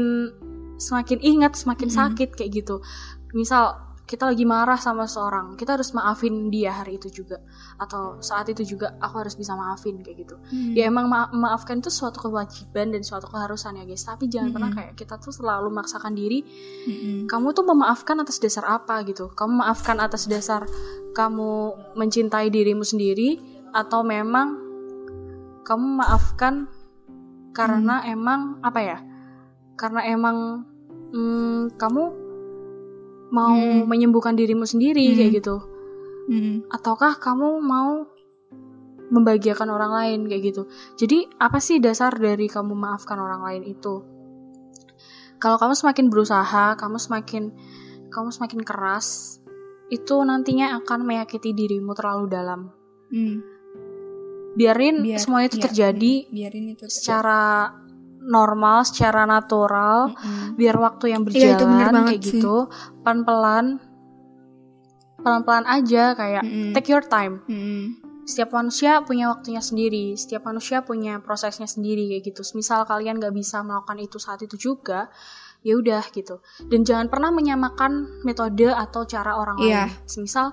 [0.77, 2.01] semakin ingat semakin mm -hmm.
[2.13, 2.81] sakit kayak gitu
[3.33, 7.39] misal kita lagi marah sama seorang kita harus maafin dia hari itu juga
[7.79, 10.75] atau saat itu juga aku harus bisa maafin kayak gitu hmm.
[10.75, 14.55] ya emang ma maafkan itu suatu kewajiban dan suatu keharusan ya guys tapi jangan hmm.
[14.59, 17.31] pernah kayak kita tuh selalu memaksakan diri hmm.
[17.31, 20.67] kamu tuh memaafkan atas dasar apa gitu kamu maafkan atas dasar
[21.15, 23.39] kamu mencintai dirimu sendiri
[23.71, 24.59] atau memang
[25.63, 26.67] kamu maafkan
[27.55, 28.13] karena hmm.
[28.19, 28.99] emang apa ya
[29.75, 30.67] karena emang
[31.13, 32.03] hmm, kamu
[33.33, 33.89] mau hmm.
[33.89, 35.15] menyembuhkan dirimu sendiri hmm.
[35.17, 35.55] kayak gitu
[36.29, 36.55] hmm.
[36.69, 38.05] ataukah kamu mau
[39.13, 40.61] membahagiakan orang lain kayak gitu
[40.97, 44.05] jadi apa sih dasar dari kamu maafkan orang lain itu
[45.41, 47.43] kalau kamu semakin berusaha kamu semakin
[48.13, 49.37] kamu semakin keras
[49.91, 52.69] itu nantinya akan menyakiti dirimu terlalu dalam
[53.13, 53.37] hmm.
[54.57, 56.93] biarin Biar, semua itu ya, terjadi biarin itu terjadi.
[56.93, 57.41] secara
[58.23, 60.55] normal secara natural mm-hmm.
[60.55, 62.39] biar waktu yang berjalan iya, kayak sih.
[62.39, 62.71] gitu
[63.03, 63.83] pelan-pelan
[65.19, 66.71] pelan-pelan aja kayak mm-hmm.
[66.75, 67.99] take your time mm-hmm.
[68.23, 73.35] setiap manusia punya waktunya sendiri setiap manusia punya prosesnya sendiri kayak gitu misal kalian gak
[73.35, 75.11] bisa melakukan itu saat itu juga
[75.63, 79.87] ya udah gitu dan jangan pernah menyamakan metode atau cara orang yeah.
[79.87, 80.51] lain misal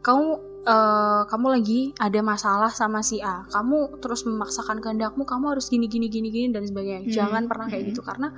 [0.00, 5.70] kamu uh, kamu lagi ada masalah sama si A, kamu terus memaksakan kehendakmu, kamu harus
[5.70, 7.06] gini gini gini gini dan sebagainya.
[7.06, 7.12] Hmm.
[7.12, 7.90] Jangan pernah kayak hmm.
[7.94, 8.28] gitu karena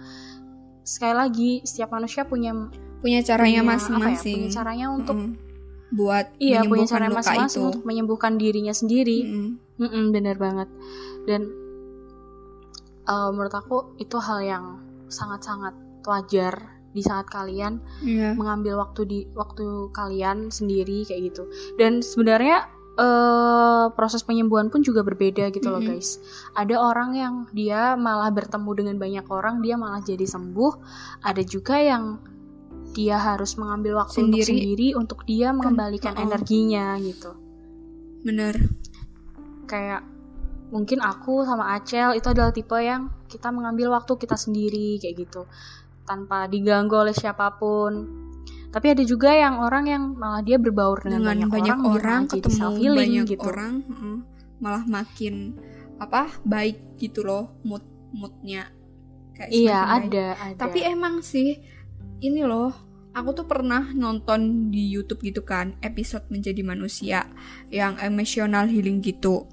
[0.82, 2.52] sekali lagi setiap manusia punya
[3.02, 4.38] punya caranya ya, masing-masing.
[4.38, 5.32] Ya, punya caranya untuk hmm.
[5.92, 9.18] buat iya punya cara masing-masing untuk menyembuhkan dirinya sendiri.
[9.26, 9.50] Hmm.
[9.80, 10.68] Mm -mm, bener banget.
[11.26, 11.50] Dan
[13.06, 14.64] uh, menurut aku itu hal yang
[15.11, 15.74] sangat-sangat
[16.06, 18.37] wajar di saat kalian yeah.
[18.37, 21.48] mengambil waktu di waktu kalian sendiri kayak gitu
[21.81, 22.68] dan sebenarnya
[23.00, 25.85] uh, proses penyembuhan pun juga berbeda gitu mm -hmm.
[25.85, 26.20] loh guys
[26.52, 30.72] ada orang yang dia malah bertemu dengan banyak orang dia malah jadi sembuh
[31.24, 32.20] ada juga yang
[32.92, 34.37] dia harus mengambil waktu sendiri.
[34.37, 36.24] untuk sendiri untuk dia kan, mengembalikan oh.
[36.28, 37.33] energinya gitu
[38.22, 38.55] bener
[39.64, 40.05] kayak
[40.72, 45.44] mungkin aku sama Acel itu adalah tipe yang kita mengambil waktu kita sendiri kayak gitu
[46.05, 48.23] tanpa diganggu oleh siapa pun.
[48.73, 52.23] Tapi ada juga yang orang yang malah dia berbaur dengan, dengan banyak, banyak orang, orang
[52.33, 53.45] ketemu jadi banyak gitu.
[53.45, 53.73] orang
[54.62, 55.61] malah makin
[56.01, 57.85] apa baik gitu loh mood
[58.17, 58.73] moodnya.
[59.37, 60.57] Kayak iya ada, ada.
[60.57, 61.61] Tapi emang sih
[62.25, 62.73] ini loh
[63.12, 67.29] aku tuh pernah nonton di YouTube gitu kan episode menjadi manusia
[67.69, 69.45] yang emotional healing gitu.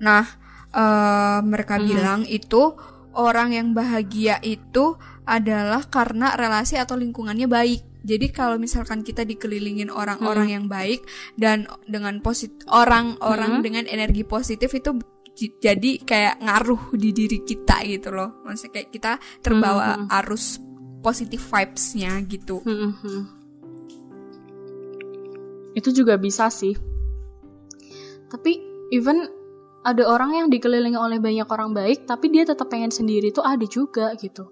[0.00, 0.28] Nah
[0.76, 1.84] uh, mereka hmm.
[1.88, 2.76] bilang itu
[3.16, 4.96] orang yang bahagia itu
[5.28, 10.54] adalah karena relasi atau lingkungannya baik jadi kalau misalkan kita dikelilingin orang-orang hmm.
[10.56, 11.04] yang baik
[11.36, 13.62] dan dengan positif orang-orang hmm.
[13.62, 14.96] dengan energi positif itu
[15.38, 18.42] jadi kayak ngaruh di diri kita gitu loh.
[18.42, 20.18] Maksudnya kayak kita terbawa hmm.
[20.24, 20.58] arus
[21.04, 22.64] positif vibes-nya gitu.
[22.64, 22.96] Hmm.
[22.96, 23.22] hmm.
[25.78, 26.74] Itu juga bisa sih.
[28.32, 28.52] Tapi
[28.90, 29.28] even
[29.86, 33.68] ada orang yang dikelilingi oleh banyak orang baik tapi dia tetap pengen sendiri tuh ada
[33.68, 34.50] juga gitu.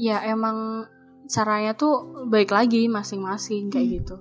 [0.00, 0.88] Ya emang
[1.28, 3.96] caranya tuh baik lagi masing-masing kayak hmm.
[4.00, 4.16] gitu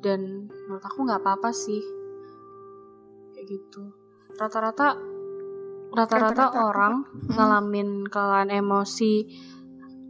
[0.00, 1.82] dan menurut aku nggak apa-apa sih
[3.36, 3.92] kayak gitu
[4.38, 4.96] rata-rata
[5.92, 7.34] rata-rata orang hmm.
[7.36, 9.28] ngalamin kalian emosi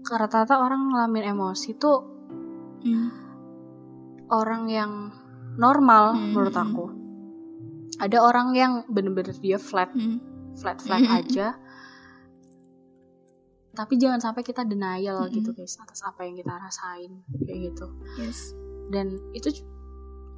[0.07, 1.99] rata-rata orang ngalamin emosi tuh
[2.87, 3.09] hmm.
[4.31, 4.93] orang yang
[5.59, 6.37] normal hmm.
[6.37, 6.87] menurut aku
[7.99, 10.23] ada orang yang bener-bener dia flat hmm.
[10.55, 11.19] flat flat hmm.
[11.19, 11.59] aja
[13.79, 15.37] tapi jangan sampai kita denial mm -hmm.
[15.39, 17.87] gitu guys atas apa yang kita rasain kayak gitu
[18.19, 18.59] yes.
[18.91, 19.55] dan itu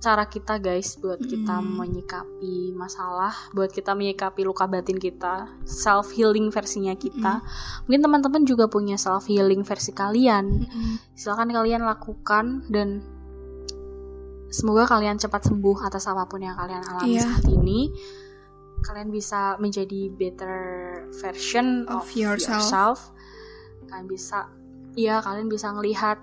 [0.00, 1.76] cara kita guys buat kita mm.
[1.76, 7.84] menyikapi masalah buat kita menyikapi luka batin kita self healing versinya kita mm.
[7.88, 11.16] mungkin teman-teman juga punya self healing versi kalian mm.
[11.16, 13.04] silakan kalian lakukan dan
[14.48, 17.24] semoga kalian cepat sembuh atas apa pun yang kalian alami yeah.
[17.28, 17.92] saat ini
[18.80, 20.56] kalian bisa menjadi better
[21.20, 22.56] version of, of yourself.
[22.56, 22.98] yourself
[23.90, 24.46] kalian bisa
[24.94, 26.18] ya kalian bisa ngelihat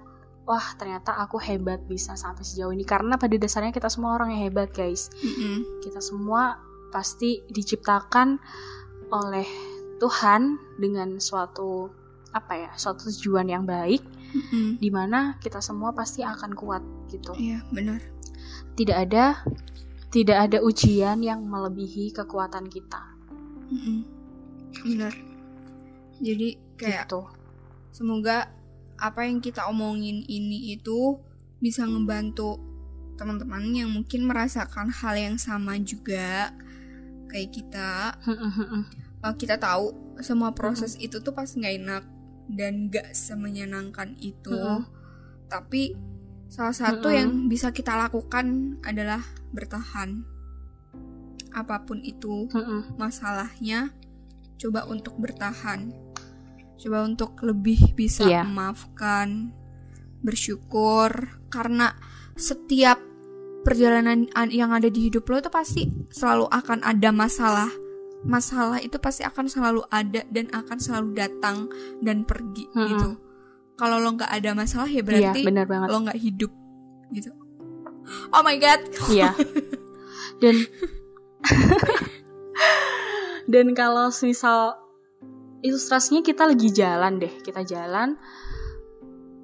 [0.47, 2.88] wah ternyata aku hebat bisa sampai sejauh ini.
[2.88, 5.12] Karena pada dasarnya kita semua orang yang hebat guys.
[5.19, 5.84] Mm-hmm.
[5.84, 8.39] kita semua pasti diciptakan
[9.12, 9.45] oleh
[9.99, 11.91] Tuhan dengan suatu
[12.32, 14.67] apa ya suatu tujuan yang baik mm-hmm.
[14.80, 17.36] di mana kita semua pasti akan kuat gitu.
[17.36, 17.99] Iya benar.
[18.80, 19.43] Tidak ada
[20.08, 23.03] tidak ada ujian yang melebihi kekuatan kita.
[23.67, 23.99] Mm-hmm.
[24.88, 25.13] benar.
[26.23, 26.47] Jadi
[26.80, 27.37] kayak gitu
[27.97, 28.53] Semoga
[29.01, 31.17] apa yang kita omongin ini itu
[31.57, 32.62] bisa ngebantu
[33.17, 36.53] teman-teman yang mungkin merasakan hal yang sama juga
[37.25, 38.13] kayak kita.
[39.25, 42.03] uh, kita tahu semua proses itu tuh pas nggak enak
[42.53, 44.53] dan gak semenyenangkan itu.
[45.49, 45.97] Tapi
[46.53, 49.25] salah satu yang bisa kita lakukan adalah
[49.57, 50.21] bertahan.
[51.49, 52.45] Apa pun itu
[53.01, 53.89] masalahnya,
[54.62, 55.89] coba untuk bertahan
[56.77, 58.45] coba untuk lebih bisa yeah.
[58.45, 59.51] memaafkan
[60.21, 61.09] bersyukur
[61.49, 61.97] karena
[62.37, 63.01] setiap
[63.65, 67.69] perjalanan yang ada di hidup lo itu pasti selalu akan ada masalah
[68.23, 71.69] masalah itu pasti akan selalu ada dan akan selalu datang
[72.01, 72.87] dan pergi hmm.
[72.89, 73.09] gitu
[73.77, 75.87] kalau lo nggak ada masalah ya berarti yeah, bener banget.
[75.91, 76.51] lo nggak hidup
[77.13, 77.29] gitu
[78.33, 78.81] oh my god
[79.13, 79.35] iya
[80.41, 80.55] dan
[83.53, 84.87] dan kalau misal
[85.62, 88.17] ilustrasinya kita lagi jalan deh kita jalan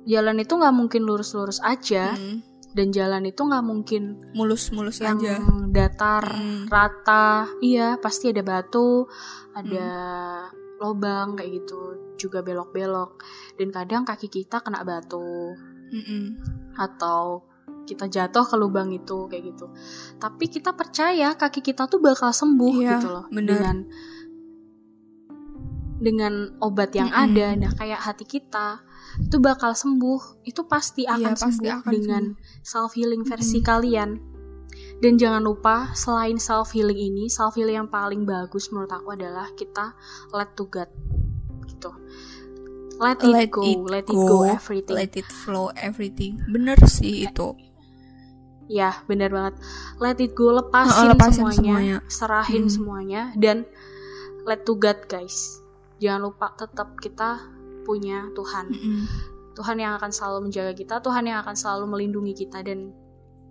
[0.03, 2.69] jalan itu nggak mungkin lurus-lurus aja hmm.
[2.75, 5.39] dan jalan itu nggak mungkin mulus-mulus yang aja
[5.71, 6.67] datar hmm.
[6.67, 9.07] rata iya pasti ada batu
[9.55, 9.87] ada
[10.51, 10.79] hmm.
[10.83, 11.81] lobang kayak gitu
[12.19, 13.23] juga belok-belok
[13.57, 15.55] dan kadang kaki kita kena batu
[15.91, 16.25] hmm.
[16.77, 17.47] atau
[17.83, 19.67] kita jatuh ke lubang itu kayak gitu
[20.19, 23.59] tapi kita percaya kaki kita tuh bakal sembuh iya, gitu loh bener.
[23.59, 23.77] dengan
[26.01, 27.25] dengan obat yang mm -hmm.
[27.29, 28.81] ada nah kayak hati kita
[29.21, 30.45] itu bakal sembuh.
[30.47, 32.23] Itu pasti iya, akan sembuh pasti akan dengan
[32.65, 33.69] self healing versi mm -hmm.
[33.69, 34.09] kalian.
[35.03, 39.51] Dan jangan lupa selain self healing ini self healing yang paling bagus menurut aku adalah
[39.53, 39.93] kita
[40.31, 40.89] let to God
[41.69, 41.91] gitu.
[42.97, 44.95] Let it let go it let it go, everything.
[44.95, 46.39] Let it flow everything.
[46.47, 47.53] Bener sih itu.
[48.71, 49.59] Ya bener banget.
[49.99, 51.97] Let it go lepasin, oh, lepasin semuanya, semuanya.
[52.07, 52.73] serahin hmm.
[52.73, 53.67] semuanya dan
[54.47, 55.62] let to God guys
[56.03, 57.39] jangan lupa tetap kita
[57.87, 59.03] punya Tuhan mm -hmm.
[59.53, 62.91] Tuhan yang akan selalu menjaga kita Tuhan yang akan selalu melindungi kita dan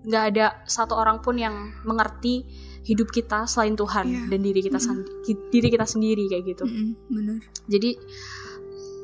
[0.02, 2.44] nggak ada satu orang pun yang mengerti
[2.82, 4.26] hidup kita selain Tuhan yeah.
[4.26, 5.36] dan diri kita mm -hmm.
[5.54, 6.92] diri kita sendiri kayak gitu mm -hmm.
[7.08, 7.90] benar jadi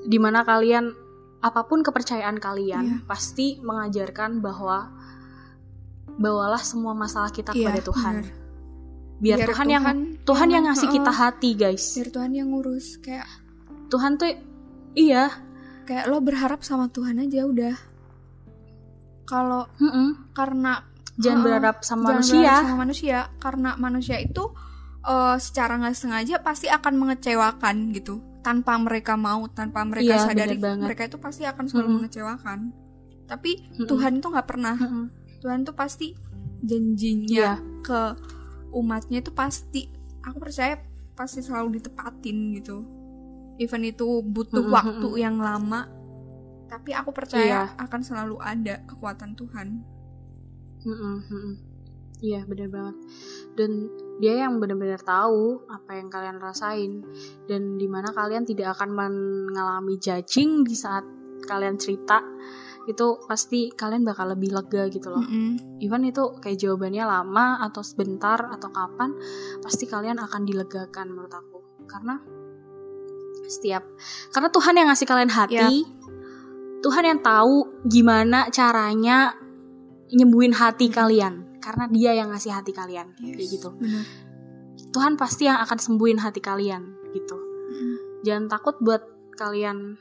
[0.05, 0.91] di mana kalian
[1.39, 3.01] apa pun kepercayaan kalian yeah.
[3.07, 4.91] pasti mengajarkan bahwa
[6.19, 8.49] bawalah semua masalah kita yeah, kepada Tuhan bener
[9.19, 9.85] biar, biar Tuhan, Tuhan yang
[10.23, 13.27] Tuhan yang ngasih kita hati guys biar Tuhan yang ngurus kayak
[13.89, 14.29] Tuhan tuh
[14.95, 15.33] iya
[15.89, 17.77] kayak lo berharap sama Tuhan aja udah
[19.25, 20.09] kalau mm -mm.
[20.37, 20.85] karena
[21.17, 24.45] jangan uh, berharap sama jangan manusia berharap sama manusia karena manusia itu
[25.05, 30.57] uh, secara nggak sengaja pasti akan mengecewakan gitu tanpa mereka mau tanpa mereka iya, sadari
[30.57, 31.97] mereka itu pasti akan selalu -hmm.
[32.01, 32.59] mengecewakan
[33.29, 33.89] tapi -hmm.
[33.89, 35.05] Tuhan itu nggak pernah -hmm.
[35.45, 36.17] Tuhan tuh pasti
[36.65, 37.57] janjinya yeah.
[37.85, 38.01] ke
[38.73, 39.89] umatnya itu pasti
[40.21, 40.81] aku percaya
[41.17, 42.98] pasti selalu ditepatin gitu
[43.59, 44.75] even itu butuh -hmm.
[44.75, 45.87] waktu yang lama
[46.69, 47.81] tapi aku percaya yeah.
[47.81, 49.69] akan selalu ada kekuatan Tuhan
[52.19, 52.97] Iya benar banget
[53.55, 53.71] dan
[54.19, 57.07] dia yang benar-benar tahu apa yang kalian rasain
[57.47, 61.07] dan di mana kalian tidak akan mengalami judging di saat
[61.47, 62.19] kalian cerita
[62.89, 65.21] itu pasti kalian bakal lebih lega gitu loh.
[65.21, 65.85] Mm-hmm.
[65.85, 69.13] Even itu kayak jawabannya lama atau sebentar atau kapan,
[69.61, 71.85] pasti kalian akan dilegakan menurut aku.
[71.85, 72.17] Karena
[73.49, 73.83] setiap
[74.31, 75.99] karena Tuhan yang ngasih kalian hati, yeah.
[76.85, 79.35] Tuhan yang tahu gimana caranya
[80.15, 84.05] nyembuhin hati kalian karena dia yang ngasih hati kalian yes, kayak gitu bener.
[84.95, 88.25] Tuhan pasti yang akan sembuhin hati kalian gitu mm.
[88.25, 89.05] jangan takut buat
[89.37, 89.99] kalian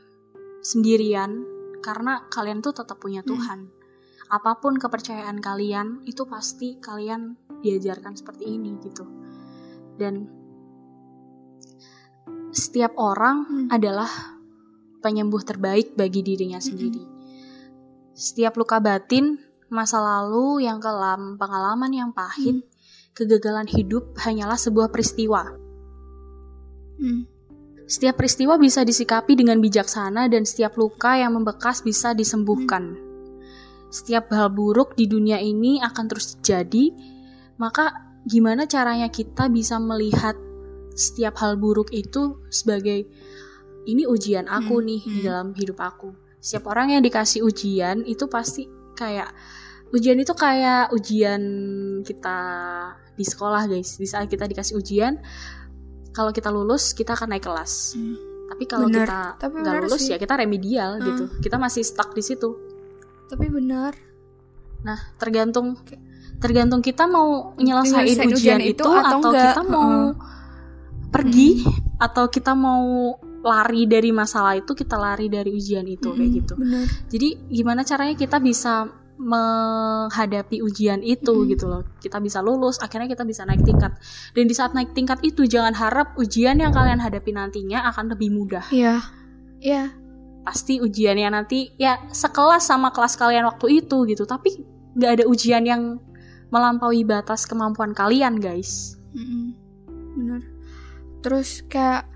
[0.64, 1.44] sendirian
[1.84, 3.28] karena kalian tuh tetap punya mm.
[3.28, 4.32] Tuhan mm.
[4.32, 9.04] apa pun kepercayaan kalian itu pasti kalian diajarkan seperti ini gitu
[9.98, 10.30] dan
[12.52, 13.68] setiap orang mm.
[13.72, 14.10] adalah
[15.02, 17.04] penyembuh terbaik bagi dirinya sendiri.
[17.04, 17.16] Mm
[18.18, 19.38] Setiap luka batin
[19.70, 23.14] masa lalu yang kelam, pengalaman yang pahit, hmm.
[23.14, 25.46] kegagalan hidup hanyalah sebuah peristiwa.
[26.98, 27.30] Hmm.
[27.86, 32.98] Setiap peristiwa bisa disikapi dengan bijaksana dan setiap luka yang membekas bisa disembuhkan.
[32.98, 33.06] Hmm.
[33.94, 36.92] Setiap hal buruk di dunia ini akan terus terjadi,
[37.62, 40.36] maka gimana caranya kita bisa melihat
[40.98, 43.06] setiap hal buruk itu sebagai
[43.88, 44.86] ini ujian aku hmm.
[44.90, 45.14] nih hmm.
[45.14, 46.10] di dalam hidup aku.
[46.42, 48.66] Setiap orang yang dikasih ujian itu pasti
[48.98, 49.30] kayak
[49.96, 51.42] ujian itu kayak ujian
[52.04, 52.40] kita
[53.16, 55.18] di sekolah guys di saat kita dikasih ujian
[56.12, 58.18] kalau kita lulus kita akan naik kelas hmm.
[58.52, 60.14] tapi kalau kita nggak lulus sih.
[60.14, 61.06] ya kita remedial hmm.
[61.08, 62.58] gitu kita masih stuck di situ
[63.32, 63.96] tapi benar
[64.84, 65.80] nah tergantung
[66.38, 70.37] tergantung kita mau nyelesain ujian, ujian itu, itu atau, atau kita mau uh.
[71.08, 72.00] Pergi hmm.
[72.04, 76.54] atau kita mau lari dari masalah itu kita lari dari ujian itu hmm, kayak gitu.
[76.60, 76.86] bener.
[77.08, 81.48] jadi gimana caranya kita bisa menghadapi ujian itu hmm.
[81.50, 81.82] gitu loh.
[81.98, 83.98] Kita bisa lulus akhirnya kita bisa naik tingkat.
[84.38, 88.30] Dan di saat naik tingkat itu jangan harap ujian yang kalian hadapi nantinya akan lebih
[88.30, 88.70] mudah.
[88.70, 89.02] Iya.
[89.58, 89.90] Iya.
[90.46, 94.30] Pasti ujiannya nanti ya sekelas sama kelas kalian waktu itu gitu.
[94.30, 94.62] Tapi
[94.94, 95.98] nggak ada ujian yang
[96.54, 99.02] melampaui batas kemampuan kalian guys.
[99.18, 99.66] Mm
[100.18, 100.57] bener
[101.22, 102.08] terus kayak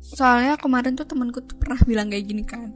[0.00, 2.74] soalnya kemarin tuh temanku tuh pernah bilang kayak gini kan.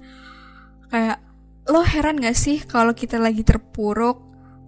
[0.90, 1.22] Kayak
[1.70, 4.18] lo heran gak sih kalau kita lagi terpuruk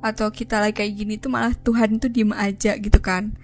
[0.03, 3.35] atau kita lagi kayak gini tuh malah Tuhan tuh diem aja gitu kan.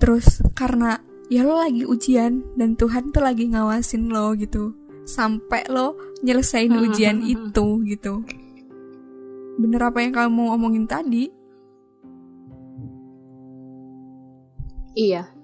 [0.00, 4.72] Terus karena ya lo lagi ujian dan Tuhan tuh lagi ngawasin lo gitu.
[5.04, 8.24] Sampai lo nyelesain ujian itu gitu.
[9.60, 11.28] Bener apa yang kamu ngomongin tadi?
[14.96, 15.35] Iya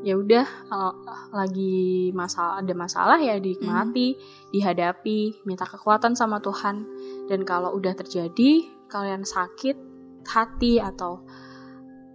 [0.00, 0.92] ya udah kalau
[1.36, 4.20] lagi masalah ada masalah ya dinikmati mm.
[4.52, 6.88] dihadapi minta kekuatan sama Tuhan
[7.28, 9.76] dan kalau udah terjadi kalian sakit
[10.24, 11.20] hati atau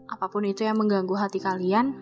[0.10, 1.94] apa pun itu yang mengganggu hati kalian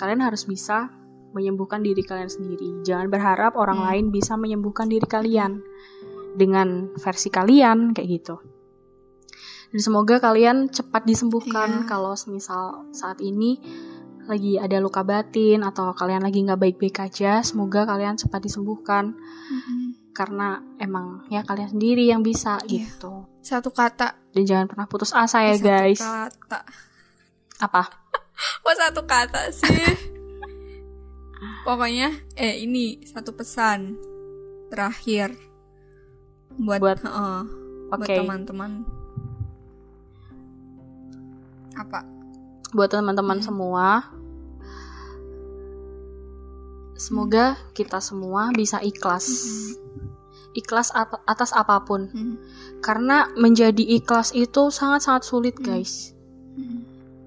[0.00, 0.88] kalian harus bisa
[1.36, 3.86] menyembuhkan diri kalian sendiri jangan berharap orang mm.
[3.92, 5.60] lain bisa menyembuhkan diri kalian
[6.32, 8.36] dengan versi kalian kayak gitu
[9.68, 11.86] dan semoga kalian cepat disembuhkan yeah.
[11.88, 13.60] kalau misal saat ini
[14.28, 19.16] lagi ada luka batin atau kalian lagi nggak baik-baik aja, semoga kalian cepat disembuhkan.
[19.16, 20.12] Mm-hmm.
[20.12, 22.84] Karena emang ya kalian sendiri yang bisa yeah.
[22.84, 23.24] gitu.
[23.40, 24.14] Satu kata.
[24.36, 26.00] Dan jangan pernah putus asa ya, satu guys.
[26.00, 26.60] Satu kata.
[27.64, 27.82] Apa?
[28.62, 29.82] Oh satu kata sih?
[31.66, 33.98] Pokoknya eh ini satu pesan
[34.70, 35.34] terakhir
[36.58, 37.42] buat buat, uh,
[37.94, 37.98] okay.
[37.98, 38.72] buat teman-teman.
[41.78, 42.02] Apa?
[42.74, 43.46] Buat teman-teman hmm.
[43.46, 44.10] semua,
[46.98, 49.30] Semoga kita semua bisa ikhlas.
[49.30, 50.58] Mm-hmm.
[50.58, 52.10] Ikhlas at atas apa pun.
[52.10, 52.36] Mm-hmm.
[52.82, 55.68] Karena menjadi ikhlas itu sangat-sangat sulit, mm-hmm.
[55.70, 56.12] guys.
[56.58, 56.80] Mm-hmm.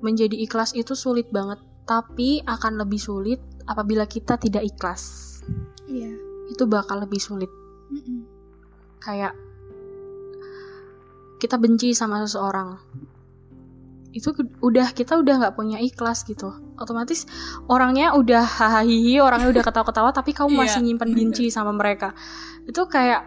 [0.03, 5.39] Menjadi ikhlas itu sulit banget, tapi akan lebih sulit apabila kita tidak ikhlas.
[5.87, 6.19] Yeah.
[6.51, 7.49] Itu bakal lebih sulit.
[7.95, 8.19] Mm-hmm.
[8.99, 9.39] Kayak
[11.39, 12.75] kita benci sama seseorang
[14.11, 16.51] itu udah kita udah nggak punya ikhlas gitu
[16.81, 17.29] otomatis
[17.69, 20.87] orangnya udah hahaha orangnya udah ketawa-ketawa tapi kamu masih yeah.
[20.89, 22.17] nyimpan benci sama mereka
[22.65, 23.25] itu kayak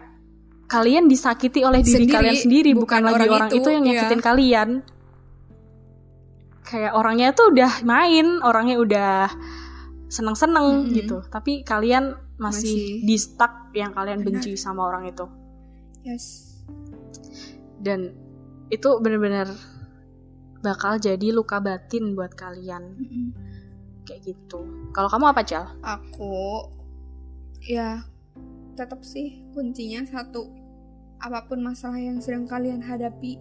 [0.65, 4.19] kalian disakiti oleh diri sendiri, kalian sendiri bukan, bukan lagi orang itu, itu yang nyakitin
[4.19, 4.25] yeah.
[4.25, 4.95] kalian kayak
[6.65, 9.13] kayak orangnya tuh udah main orangnya udah
[10.09, 10.95] seneng-seneng mm -hmm.
[10.97, 13.05] gitu tapi kalian masih, masih.
[13.05, 14.41] di stuck yang kalian Benar.
[14.41, 15.25] benci sama orang itu
[16.01, 16.57] yes
[17.85, 18.17] dan
[18.73, 19.45] itu bener-bener
[20.65, 23.27] bakal jadi luka batin buat kalian mm -hmm.
[24.09, 26.65] kayak gitu kalau kamu apa cal aku
[27.61, 28.01] ya
[28.73, 30.49] tetap sih kuncinya satu
[31.21, 33.39] apa pun masalah yang sedang kalian hadapi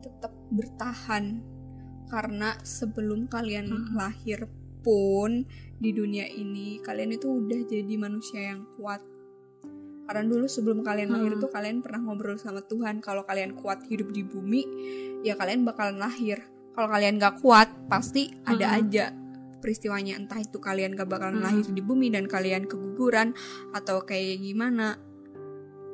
[0.00, 1.44] tetap bertahan
[2.10, 3.94] karena sebelum kalian hmm.
[3.94, 4.48] lahir
[4.82, 5.46] pun
[5.78, 9.04] di dunia ini kalian itu udah jadi manusia yang kuat
[10.10, 11.42] karena dulu sebelum kalian lahir hmm.
[11.44, 14.66] tuh kalian pernah ngobrol sama Tuhan kalau kalian kuat hidup di bumi
[15.22, 16.42] ya kalian bakalan lahir
[16.80, 18.48] kalau kalian gak kuat pasti hmm.
[18.56, 19.12] ada aja
[19.60, 21.44] peristiwanya entah itu kalian gak bakalan hmm.
[21.44, 23.36] lahir di bumi dan kalian keguguran
[23.76, 24.96] atau kayak gimana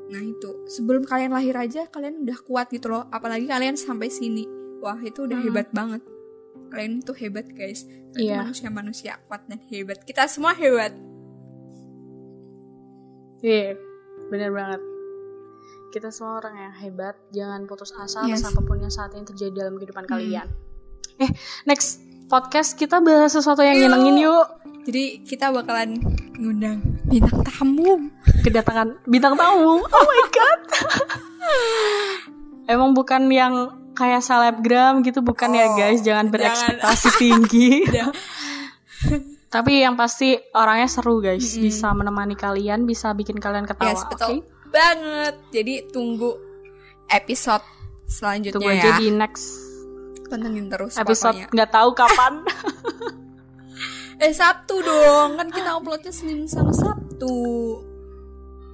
[0.06, 4.46] nah itu sebelum kalian lahir aja kalian udah kuat gitu loh apalagi kalian sampai sini
[4.78, 5.46] wah itu udah hmm.
[5.50, 6.06] hebat banget
[6.70, 7.82] kalian tuh hebat guys
[8.14, 8.46] iya.
[8.46, 10.94] manusia manusia kuat dan hebat kita semua hebat
[13.42, 13.82] iya yeah,
[14.30, 14.78] bener banget
[15.90, 18.46] kita semua orang yang hebat jangan putus asa yes.
[18.46, 20.14] apa pun yang saat ini terjadi dalam kehidupan hmm.
[20.14, 20.46] kalian
[21.22, 21.30] eh
[21.64, 24.46] next podcast kita bahas sesuatu yang nyenengin yuk.
[24.86, 25.98] jadi kita bakalan
[26.36, 28.10] ngundang bintang tamu.
[28.44, 29.82] Kedatangan bintang tamu.
[29.82, 30.60] Oh my god.
[32.72, 33.54] Emang bukan yang
[33.94, 36.00] kayak selebgram gitu bukan ya, oh, ya guys.
[36.02, 37.18] Jangan berekspektasi jangan.
[37.22, 37.70] tinggi
[39.46, 41.40] tapi yang pasti orangnya seru guys.
[41.40, 41.64] Mm -hmm.
[41.70, 44.38] bisa menemani kalian bisa bikin kalian ketawa yes, betul okay?
[44.68, 45.34] banget.
[45.54, 46.36] Jadi tunggu
[47.08, 47.64] episode
[48.04, 48.98] selanjutnya tunggu aja ya.
[49.00, 49.65] di next
[50.26, 52.42] pantengin terus episode nggak tahu kapan.
[54.16, 55.36] Eh Sabtu dong.
[55.36, 57.36] Kan kita uploadnya Senin sama Sabtu.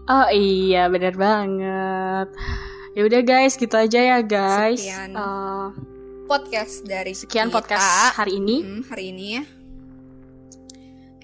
[0.06, 2.30] Oh iya bener banget.
[2.94, 4.78] Ya udah guys gitu aja ya guys.
[4.78, 5.74] Sekian uh,
[6.30, 7.58] podcast dari sekian kita.
[7.58, 8.56] podcast hari ini.
[8.62, 9.42] Hmm, hari ini ya.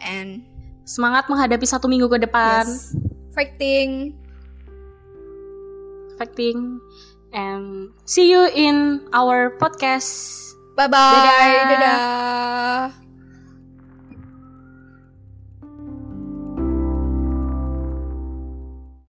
[0.02, 0.42] And
[0.82, 2.66] semangat menghadapi satu minggu ke depan.
[2.66, 2.94] Yes.
[3.38, 4.18] fighting.
[6.18, 6.82] Fighting
[7.38, 10.34] and see you in our podcast.
[10.74, 12.97] Bye bye dadah, dadah.